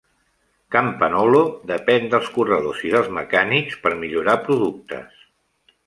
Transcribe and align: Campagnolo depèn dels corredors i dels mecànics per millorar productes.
Campagnolo 0.75 1.41
depèn 1.73 2.09
dels 2.15 2.33
corredors 2.39 2.83
i 2.91 2.95
dels 2.97 3.13
mecànics 3.21 3.79
per 3.87 3.97
millorar 4.05 4.41
productes. 4.49 5.27